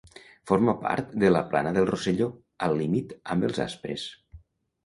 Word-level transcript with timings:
Forma 0.51 0.73
part 0.85 1.11
de 1.25 1.29
la 1.33 1.43
Plana 1.51 1.73
del 1.77 1.87
Rosselló, 1.91 2.29
al 2.69 2.75
límit 2.81 3.15
amb 3.35 3.49
els 3.51 3.63
Aspres. 3.67 4.09